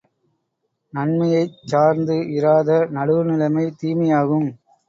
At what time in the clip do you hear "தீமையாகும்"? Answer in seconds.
3.79-4.49